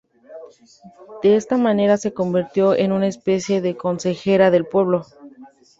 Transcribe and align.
De 1.21 1.35
esta 1.35 1.57
manera, 1.57 1.95
se 1.95 2.11
convirtió 2.11 2.73
en 2.73 2.91
una 2.91 3.05
especie 3.05 3.61
de 3.61 3.77
consejera 3.77 4.49
del 4.49 4.65
pueblo. 4.65 5.05